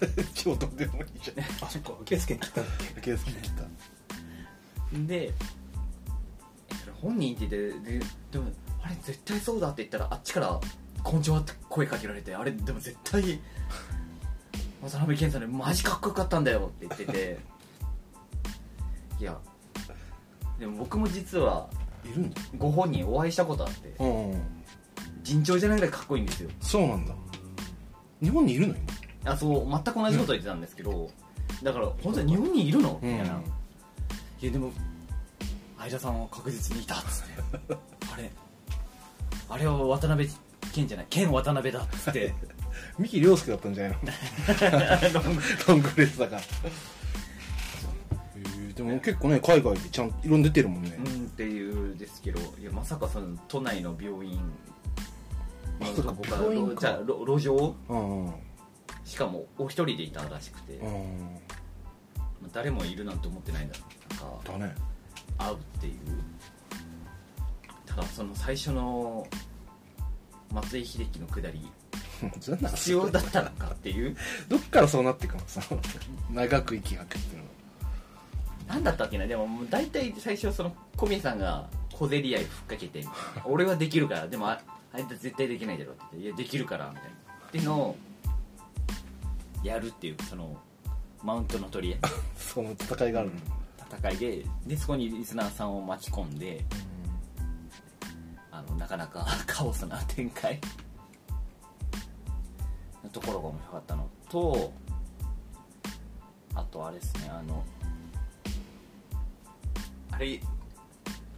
[0.00, 1.44] つって超どうでもいいじゃん。
[1.64, 3.00] あそっかケースケ切ったんだっけ。
[3.00, 3.62] ケース切った。
[5.06, 5.32] でえ
[6.80, 8.50] それ本人って言ってででも
[8.82, 10.60] あれ絶対そうだって言ったらあっちから
[11.02, 13.40] 「こんにちは」って声かけられてあれでも絶対
[14.82, 17.54] 渡辺謙さんでマジかっこよかったんだよって言ってて。
[19.20, 19.38] いや
[20.58, 21.68] でも僕も実は
[22.04, 22.40] いるんだ。
[22.58, 24.42] ご本人お会いしたことあってうんうん。
[25.22, 26.50] 尋常じゃないぐらいかっこいいんですよ。
[26.60, 27.14] そうなんだ。
[28.22, 28.74] 日本にいるの？
[29.22, 31.10] 今あそう全く同じこと言ってたんですけど、
[31.62, 32.98] だから本当に日本にいるの？
[33.02, 33.44] みたいな、うん
[34.42, 34.70] いやでも
[35.78, 37.26] 相田さんは確実にいたっつっ
[37.68, 37.74] て。
[38.12, 38.30] あれ
[39.48, 40.28] あれは渡辺
[40.72, 41.06] 謙じゃない？
[41.08, 42.34] 剣渡辺だっつって。
[42.98, 43.98] 三木亮介だったんじゃない
[45.12, 45.22] の？
[45.68, 46.36] ロングレースだか。
[46.36, 46.42] ら
[48.84, 50.96] も結構ね海外でちゃんといろんな出てるもんね。
[50.98, 54.40] うんっていうですけどいやまさかその都内の病院
[55.80, 57.74] あか病院かじゃあ路路上？
[57.88, 58.34] うんうん。
[59.04, 61.40] しかもお一人でいたらしくて、うん
[62.52, 64.74] 誰もいるなんて思ってないんだなんかだね。
[65.38, 65.94] 会うっていう。
[67.86, 69.26] ただその最初の
[70.52, 71.68] 松井秀喜のくだり
[72.74, 74.16] 必要だったのかっていう。
[74.48, 75.42] どっからそうなっていくの？
[75.46, 75.62] さ
[76.30, 77.43] 長く息吐くっていうの
[78.66, 79.26] 何だったっけな？
[79.26, 83.04] でももう大体最初その小宮さんが小競り合いふっかけて
[83.44, 84.60] 俺はできるからでもあ
[84.92, 87.10] あいつ絶対できないだろって言っていやできるからみたいな。
[87.48, 87.96] っていうのを
[89.62, 90.56] やるっていうその
[91.22, 92.00] マウントの取り合い。
[92.36, 93.30] その戦いがある。
[93.30, 93.34] の、
[93.98, 96.64] 戦いででそこにリスナーさんを巻き込んで
[98.50, 100.60] あのなかなか カオスな展開。
[103.04, 104.72] のところが面白かったのと
[106.54, 107.62] あとあれですねあの
[110.14, 110.40] あれ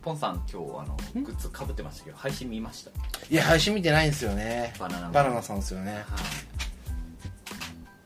[0.02, 2.90] ポンさん今日あのグッズかぶってましたけど配信見ました？
[3.28, 4.72] いや配信見てないんですよね。
[4.78, 5.94] バナナバナナさんですよね。
[5.94, 6.04] はい。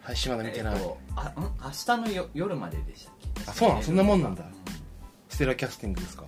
[0.03, 1.43] 配信まだ見てない、えっとあん？
[1.43, 3.51] 明日のよ夜まででしたっけ？
[3.51, 3.83] あそうなの？
[3.83, 4.45] そんなもんなんだ。
[4.45, 4.47] う
[5.29, 6.25] ステラキャスティングですか？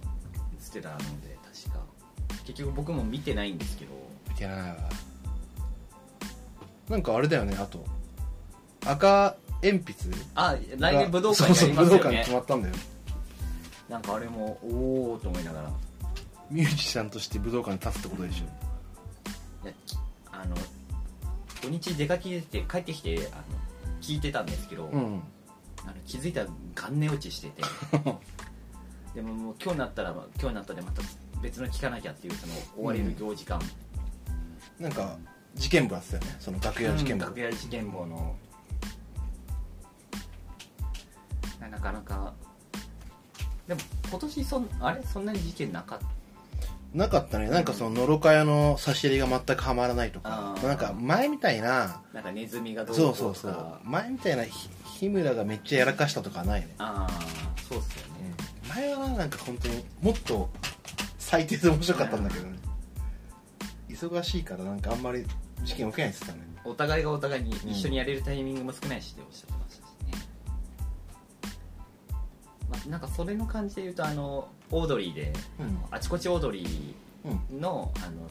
[0.59, 1.85] ステラなので確か。
[2.45, 3.93] 結局僕も見てないんですけど。
[4.29, 4.77] 見てないわ。
[6.91, 7.85] なんかあれだよねあと。
[8.85, 9.95] 赤鉛筆
[10.35, 12.75] あ来年武道館そうそう武道館決まったんだよ
[13.93, 15.69] なんかあれもおおと思いながら。
[15.69, 15.73] い
[16.51, 19.67] ミュージシャンとして武道館に立つってことでしょ。
[19.67, 19.73] や
[20.33, 20.57] あの
[21.61, 23.43] 土日出かけて帰ってきてあの
[24.01, 25.23] 聞いてたんですけど、うん
[25.85, 27.63] あの気づいたら元寝落ちしてて。
[29.15, 31.03] でももう今日になったら今日になったでまた
[31.43, 33.61] 別の聞かなきゃっていうその追われる行時間、
[34.81, 35.19] なんか
[35.55, 36.37] 事件簿あってたよね。
[36.41, 38.35] その楽屋事件簿、楽屋事件簿の。
[41.61, 42.33] ななかなか
[43.75, 43.81] でも
[44.11, 45.03] 今年そんあれ？
[45.03, 46.05] そんなに事件なかった？
[46.93, 47.49] なかったね。
[47.49, 50.55] なんかそののろか屋の差し入れが全くはまらないとか。
[50.57, 50.67] あー。
[50.67, 52.03] なんか前みたいな。
[52.13, 53.79] なんかネズミがどうこそうそうそう。
[53.85, 58.35] 前みたいなひ日村がめっちゃやらかしたとかはないね、ああそうっすよね、
[58.69, 60.49] 前はなんか本当にもっと
[61.19, 62.59] 最低で面白かったんだけどね。
[63.89, 65.25] 忙しいからなんかあんまり
[65.65, 66.39] 事件起きないって言ってたね。
[66.65, 69.91] お互いがお互いに一緒にやれるタイミングも少ないしっておっしゃってましたし。
[69.91, 69.92] ね、
[72.73, 75.79] まあ、なんかそれの感じで言うとあのオードリーでうん。
[75.91, 77.33] あちこちオードリうん。
[77.59, 78.27] ーのあの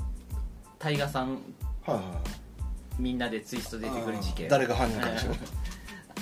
[0.79, 1.33] タイガさん
[1.85, 4.49] はいはいみんなでツイスト出てくる事件。
[4.49, 5.31] 誰が犯人かでしょ。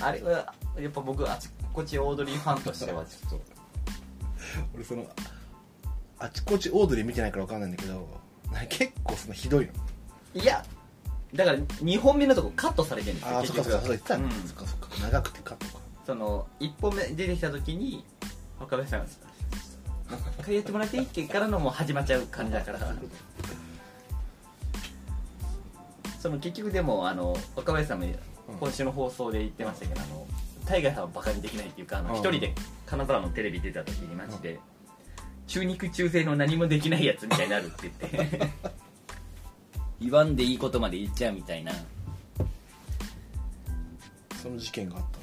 [0.02, 3.40] あれはやっぱ僕あちこちオードリーファンとしてはちょっと。
[4.74, 5.06] 俺その
[6.18, 8.06] あちこちオードリー見てないから分かんないんだけど
[8.68, 9.72] 結構そのひどいの。
[10.34, 10.64] いや
[11.34, 14.88] だから2本目のとこカットされてるんですよああそっかそっかそうそっかそっか。
[15.02, 15.79] 長くてカットか
[16.10, 18.04] その1本目出てきた時に
[18.58, 19.06] 若林さんが
[20.10, 22.80] 「もう一回やってもらっていい?」ってからのもう始まっちゃう感じだから。
[26.18, 28.06] その結局でもあの若林さんも
[28.58, 30.26] 今週の放送で言ってましたけどあの
[30.66, 32.18] タイガーさんはバカにできないっていうかあのうん。
[32.18, 32.52] 一人で
[32.86, 34.58] 金沢のテレビ出た時にマジで
[35.46, 38.50] 中肉中背の何もできないやつみたいになるって言って。
[40.02, 41.72] 言わんでいいことまで言っちゃうみたいな。
[44.42, 45.19] その事件があった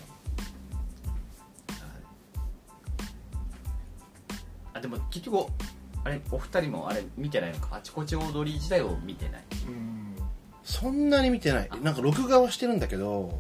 [4.78, 5.50] あでも結局
[6.04, 7.76] あれお二人もあれ見てないのか？
[7.78, 9.44] あちこち踊り自体を見てない。
[10.63, 11.70] そんなに見てない。
[11.82, 13.40] なんか録画はしてるんだけど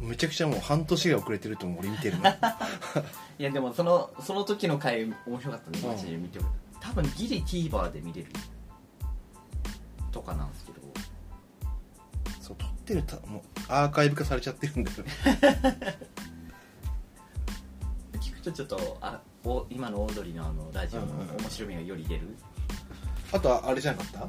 [0.00, 2.24] めちゃくちゃもう半年ぐらい遅れてると思う俺見てるの
[3.38, 5.88] いやでもそのその時の回面白かったんでうん。
[5.88, 6.48] マジで見ても
[6.80, 8.28] 多分ギリ TVer で見れる
[10.12, 10.76] とかなんですけど。
[12.40, 14.96] そう撮ってるたもうアーカイブ化されちゃってるんだよ
[18.20, 21.06] 聞くとちょっとあお今のオードリーのあのラジオの
[21.38, 22.36] 面白みがより出る、
[23.32, 24.28] あとはあれじゃなかった？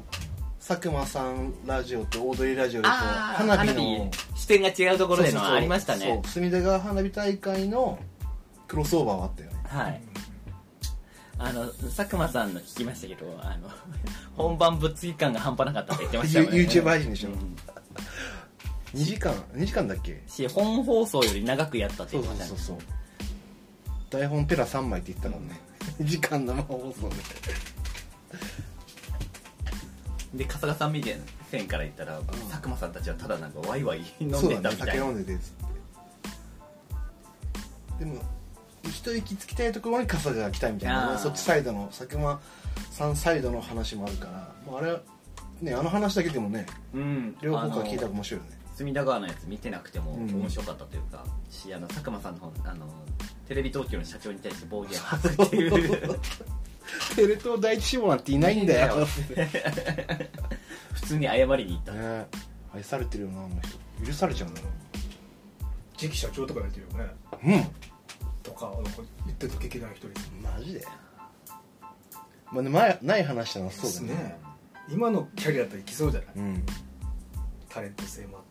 [0.66, 5.50] 佐久間さんラジオとオードリーラジオでこうあー花火の視点が違うところでそうそうそう。
[5.52, 6.20] のありましたね。
[6.22, 6.30] そう。
[6.30, 7.98] 隅田川花火大会の
[8.66, 9.56] クロスオーバーはあったよね。
[9.66, 10.00] はい。
[11.38, 13.70] あの佐久間さんの聞きましたけどあの
[14.36, 16.58] 本番ぶっつぎ感が半端なかったって言ってましたもんね。
[16.68, 17.30] YouTube 配信でしょ。
[17.30, 17.56] うん。
[18.94, 20.22] 2時間2時間だっけ？
[20.26, 22.60] し本放送より長くやったってそう言ってましたね。
[22.60, 22.97] そうそうそう
[24.10, 25.60] 台本ペラ3枚って言ったからね。
[26.00, 27.16] 2時間生放送で
[30.34, 31.16] で春日さん見て
[31.50, 35.52] 線から言ったら、佐久間さんたちはただなんかワイワイ飲んでたみたいな、飲んでてっつっ
[37.98, 38.04] て。
[38.04, 38.22] でも
[38.84, 41.18] 一息つきたいところに春日が来たみたいな。
[41.18, 42.40] そっちサイドの佐久間
[42.90, 44.54] さんサイドの話もあるから。
[44.66, 45.00] もうあれは
[45.60, 47.36] ねあの話だけでもねうん。
[47.40, 48.58] 両方から聞いたら面白いよね。
[48.74, 50.28] 隅田川のやつ見てなくてもうん。
[50.28, 52.86] 面白かったというか、しあの佐久間さんの方あの
[53.48, 55.72] テレビ東京の社長に対して暴言を吐くっていう。
[57.16, 59.06] テレ東第一志望なんていないんだよ。
[60.94, 62.26] 普通に謝りに行った、ね
[62.74, 64.06] 愛されてるよなあの人。
[64.06, 64.66] 許されちゃうんだよ
[65.96, 67.10] 次期社長とかやってるよね。
[67.44, 67.64] うん。
[68.42, 68.90] とかなんか
[69.24, 70.08] 言ってた劇団一人
[70.42, 70.84] マジで？
[72.52, 74.38] まあね前ない話したのはそうだね。
[74.90, 76.30] 今のキャリアだったらいきそうじゃない？
[76.36, 76.66] うん。
[77.70, 78.47] タレント性もあって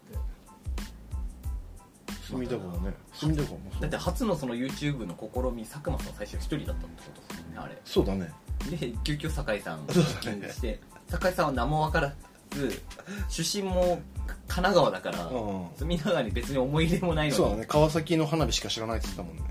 [2.29, 3.81] 隅田川ね隅田川もそう。
[3.81, 7.77] だって初のその YouTube の試み佐久間さん最初一人だったってことですよねあれ。
[7.85, 8.31] そうだね。
[8.69, 10.47] で急遽酒井さんをそう発だね。
[10.47, 12.13] 見して酒井さんは何も分から
[12.51, 12.81] ず
[13.29, 14.01] 出身も
[14.47, 15.67] 神奈川だからうん。
[15.77, 17.37] 隅田川に別に思い入れもないのに。
[17.37, 17.65] そうだね。
[17.65, 19.43] 川崎の花火しか知らないって言ってたもんね。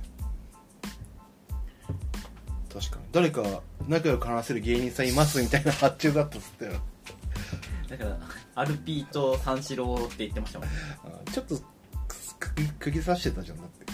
[2.73, 3.03] 確かに。
[3.13, 6.73] 誰か仲良く話せる芸人さんいますみたいな発注だったっつったよ
[7.89, 8.19] だから
[8.57, 10.75] アルピーと三四郎って言ってましたもんね。
[11.05, 11.59] あちょっと
[12.79, 13.87] 釘刺してたじゃんだって。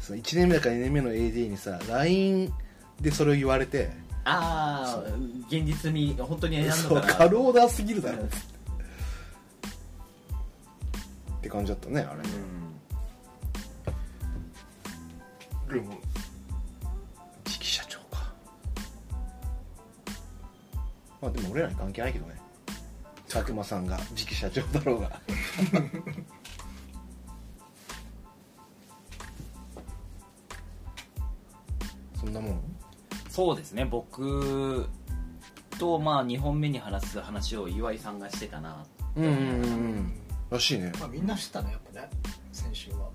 [0.00, 2.52] その1年目だか2年目の AD にさ LINE
[3.00, 3.90] でそれを言われて。
[4.24, 5.10] ああ
[5.48, 8.24] 現実味本当に選んそうだから軽オーダーすぎるだろ。
[8.24, 8.26] っ
[11.40, 12.22] て感じだったねあれ。
[12.22, 12.28] ね、
[15.82, 15.94] でも
[17.44, 18.34] 次期社長か。
[21.22, 22.34] まあでも俺らに関係ないけどね。
[23.28, 25.20] 佐久間さんが次期社長だろうが
[32.18, 32.60] そんなもん？
[33.28, 33.84] そうですね。
[33.84, 34.88] 僕
[35.78, 38.84] とまあ2本目に話す話を岩井さんがしてたな
[39.16, 40.12] うんうんうん
[40.50, 40.92] らしいね。
[40.98, 42.10] まあみんな知ったねやっぱね。
[42.52, 43.08] 先週は。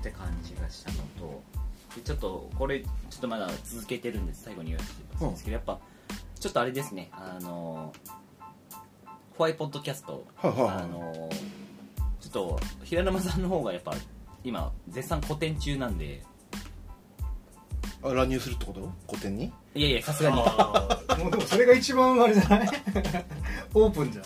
[0.00, 1.42] って感じがしたのと。
[1.94, 4.44] でちょっとこれちょっとまだ続けてるんです。
[4.44, 5.30] 最後に言わせてほしいん。
[5.32, 5.78] ですけど、やっぱ
[6.38, 7.10] ちょっとあれですね。
[7.12, 7.92] あの
[9.36, 10.76] ホワイポッドキャスト、はいはいはい。
[10.78, 11.30] あの
[12.20, 13.94] ちょっと平沼さんの方がやっぱ
[14.42, 16.22] 今絶賛古典中なんで
[18.02, 18.92] あ乱入するってこと？
[19.08, 19.52] 古典に？
[19.74, 20.40] いやいやさすがに。
[20.40, 21.22] あー。
[21.22, 22.68] もうでもそれが一番あれじゃない？
[23.74, 24.24] オープンじゃん。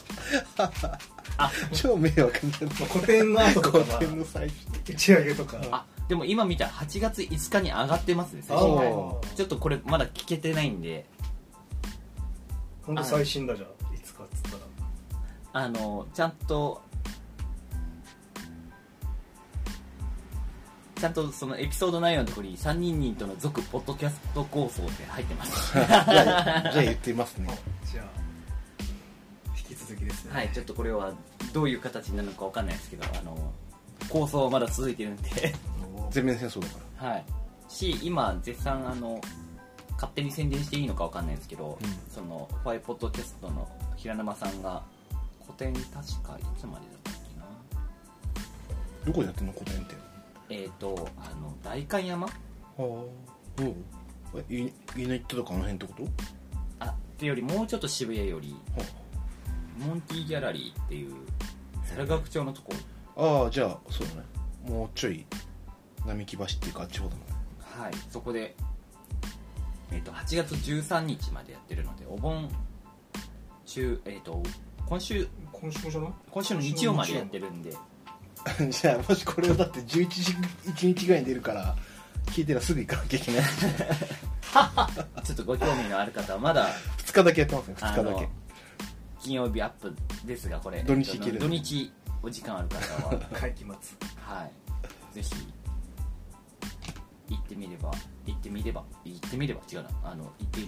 [1.36, 2.68] あ超迷惑になる。
[2.68, 5.58] 古典の後とか古典の最初打ち上げとか。
[5.72, 8.92] あでも今見たら8月5日に上がってますね最あ新回。
[9.36, 11.06] ちょっとこれまだ聞けてないんで。
[12.82, 15.64] 本当最新だじゃんいつかっつったら。
[15.64, 16.82] あのちゃんと
[21.04, 25.72] ちゃんとそのエピソード内容のところに3人人との続ポッドキャスト構想って入ってます。
[25.76, 27.58] じゃあじゃあ言ってみますね。
[27.84, 28.06] じゃあ
[29.54, 30.32] 引き続きですね。
[30.32, 31.12] はいちょっとこれは
[31.52, 33.36] どういう形になるのかわかんないですけどあの
[34.08, 35.54] 構想はまだ続いてるんで。
[36.08, 36.68] 全面戦争だ
[37.00, 37.24] かはい。
[37.68, 39.20] し今絶賛あの
[39.96, 41.98] 勝手に宣伝していいのかわかんないんですけど、うん。
[42.10, 44.82] そのファイポッドキャストの平沼さんが
[45.42, 47.42] 古典確かいつまでだったっけな。
[47.42, 47.48] ら
[49.04, 49.52] どこでやってんの？
[49.52, 50.13] 古典って
[50.50, 52.26] えっ、とあの代官山？
[52.26, 52.32] は
[52.78, 53.64] あう？
[53.64, 53.84] ん
[54.48, 56.08] えいいないってとかあの辺ってこと？
[56.80, 58.84] あってよりもうちょっと渋谷よりは
[59.86, 61.14] モンティギャラリーっていう
[61.84, 62.72] 猿楽町のとこ。
[63.16, 64.22] ああじゃあそうだね。
[64.68, 65.24] もうちょい
[66.06, 67.34] 並木橋っていうかあっち方だもんね。
[67.60, 67.92] はい。
[68.10, 68.54] そこで、
[69.92, 72.48] えー、と8月13日までやってるのでお盆
[73.66, 74.42] 中えっ、と
[74.86, 76.10] 今週今週じゃない？
[76.30, 77.72] 今週の日曜までやってるんで
[78.70, 80.32] じゃあもしこれをだって11時
[80.70, 81.76] 1日ぐらいに出るから
[82.26, 83.44] 聞いてらすぐ行かなきゃいけない。
[85.24, 88.28] ちょっとご興味のある方はまだ2日だけやってますね2あの日だけ。
[89.20, 90.82] 金曜日アップですがこれ。
[90.82, 92.76] 土日行ける土日お時間ある方
[93.08, 93.18] は。
[93.32, 93.72] 会期末。
[94.16, 95.14] はい。
[95.14, 95.34] ぜひ
[97.28, 97.90] 行ってみれば
[98.26, 99.88] 行ってみれば行ってみれば違うな。
[100.04, 100.60] あの行って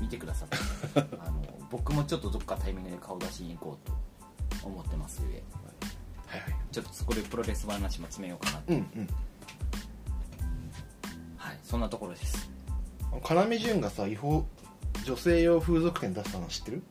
[0.00, 0.56] みてくださって
[1.20, 5.42] あの僕もちょっとどっかタイミングで顔出しに行こうと思ってますゆえ
[6.30, 6.54] はいはい。
[6.70, 9.08] ちょっとそこでプロレス話も詰めようかなと、うんうん。
[11.36, 12.50] はいそんなところです。
[13.12, 14.46] 要潤がさ違法
[15.04, 16.82] 女性用風俗店出したの知ってる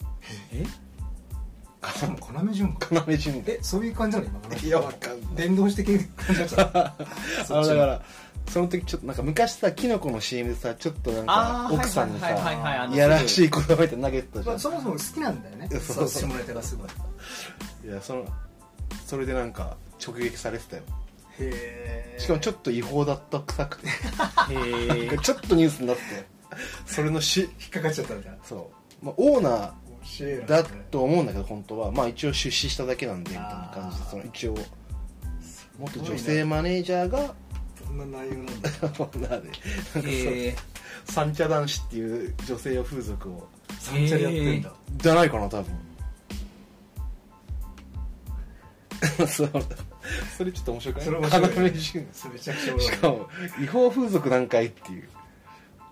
[0.52, 6.95] えしかも要潤か要潤がえそういう感じなの今いやわかんない伝道師的な感じだったあ
[7.62, 8.02] のだから
[8.49, 16.89] その時ちょっとなんか昔さキノコの CM でさちょっとなんかあー奥さんにはいはいはいはいあのさいやらしい言葉みたいなの投げてたじゃんまあそもそも好きなんだよねいやそうそう下ネタがすごい
[17.86, 18.25] いやその
[19.09, 20.83] それでなんか直撃されてたよ。
[21.39, 23.87] へえしかもちょっと違法だった臭くて。
[23.87, 23.91] へ
[25.13, 26.01] えちょっとニュースになって。
[26.85, 28.37] それのし引っかかっちゃったみたいな。
[28.43, 28.69] そ
[29.01, 31.91] う、まあ、オーナーだと思うんだけど本当は。
[31.91, 34.03] まあ一応出資しただけなんでみたいな感じで。
[34.12, 34.55] その一応
[35.79, 37.33] 元女性マネージャーが。
[37.87, 38.69] どんな内容なんだ。
[38.99, 40.55] オーナーで。
[41.10, 43.47] 三茶男子っていう女性用風俗を
[43.79, 44.71] 三茶でやってんだ。
[44.97, 45.88] じゃないかな多分
[49.27, 49.50] そう。
[50.37, 51.06] それちょっと面白くない？
[51.06, 51.67] それ面白い。
[51.67, 52.95] 要潤それめちゃくちゃ面白い。
[52.95, 53.29] しかも
[53.62, 55.10] 違法風俗なんかいっていう。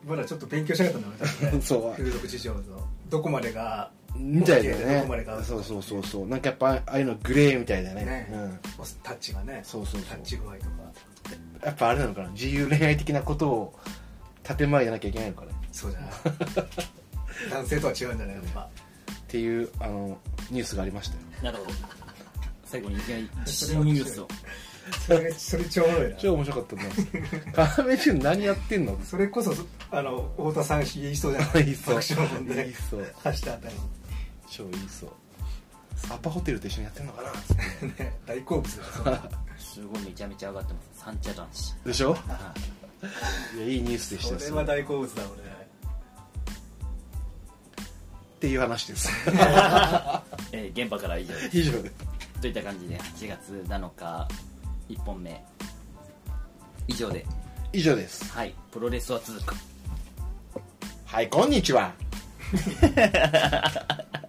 [0.05, 1.62] まだちょっと勉強しなかったんだよね。
[1.66, 1.93] そう。
[1.97, 2.62] 風俗事情の
[3.10, 5.38] どこまでがみたいだよ OK どこまでが。
[5.38, 6.28] ねそうそうそうそう。
[6.28, 8.05] なんかやっぱああいうのグレーみたいだね。
[8.05, 8.30] ね。
[8.32, 8.60] うん、
[9.03, 9.62] タッチがね。
[9.64, 10.10] そうそうそう。
[10.10, 10.70] タッチ具合とか。
[11.66, 12.30] やっぱあれなのかな。
[12.30, 13.80] 自由恋愛的なことを
[14.43, 15.51] 建前じゃなきゃいけないのかね。
[15.72, 16.12] そうじゃない。
[17.51, 18.36] 男性とは違うんじゃない？
[18.36, 18.62] やっぱ。
[18.62, 18.70] っ
[19.30, 20.18] ていうあの
[20.51, 21.22] ニュースがありましたよ。
[21.43, 21.72] なるほど
[22.70, 24.28] 最後にいきなり新ニュースを。
[25.05, 26.15] それそれ超おもろいな。
[26.18, 26.84] 超面白かったね
[27.76, 28.97] カメチューン何やってんの？
[29.03, 29.53] それこそ
[29.91, 31.65] あの太田さん言いそうじゃない？
[31.65, 31.99] 言いそう
[32.47, 33.76] 言いそう走ったあたり
[34.49, 35.09] 超言いそう
[36.09, 37.30] アパホテルと一緒にやってんのかな？
[37.30, 38.82] っつってにね大好物す
[39.84, 40.88] ごいめちゃめちゃ上がってます。
[41.03, 42.13] 三茶男子でしょ？
[42.13, 42.20] は
[43.55, 44.39] いやいいニュースでしたよ。
[44.39, 45.47] それは大好物だ俺。
[48.38, 49.09] っていう話です。
[50.53, 51.57] えー現場から以上です。
[51.57, 51.91] 以上で
[52.42, 54.28] といった感じで8月7日
[54.90, 55.44] 1本目。
[56.88, 57.26] 以上で。
[57.74, 58.32] 以上です。
[58.32, 58.54] はい。
[58.72, 59.56] プロレスは続く。
[61.06, 61.94] はいこんにちは